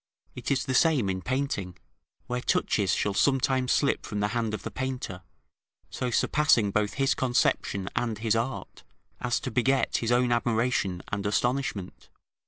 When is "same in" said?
0.73-1.21